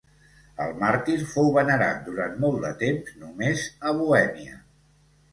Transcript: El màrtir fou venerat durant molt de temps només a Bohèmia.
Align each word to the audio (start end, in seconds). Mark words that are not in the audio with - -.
El 0.63 0.71
màrtir 0.83 1.17
fou 1.33 1.49
venerat 1.57 1.99
durant 2.07 2.33
molt 2.45 2.57
de 2.63 2.71
temps 2.79 3.11
només 3.25 3.67
a 3.91 3.93
Bohèmia. 3.99 4.57